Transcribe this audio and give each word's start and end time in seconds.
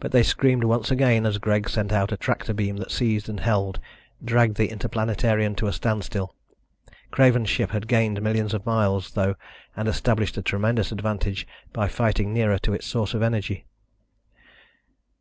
But 0.00 0.10
they 0.10 0.24
screamed 0.24 0.64
once 0.64 0.90
again 0.90 1.24
as 1.24 1.38
Greg 1.38 1.68
sent 1.68 1.92
out 1.92 2.10
a 2.10 2.16
tractor 2.16 2.52
beam 2.52 2.78
that 2.78 2.90
seized 2.90 3.28
and 3.28 3.38
held, 3.38 3.78
dragged 4.20 4.56
the 4.56 4.66
Interplanetarian 4.68 5.54
to 5.58 5.68
a 5.68 5.72
standstill. 5.72 6.34
Craven's 7.12 7.48
ship 7.50 7.70
had 7.70 7.86
gained 7.86 8.20
millions 8.20 8.52
of 8.52 8.66
miles, 8.66 9.12
though, 9.12 9.36
and 9.76 9.86
established 9.86 10.36
a 10.36 10.42
tremendous 10.42 10.90
advantage 10.90 11.46
by 11.72 11.86
fighting 11.86 12.34
nearer 12.34 12.58
to 12.58 12.72
its 12.72 12.86
source 12.86 13.14
of 13.14 13.22
energy. 13.22 13.64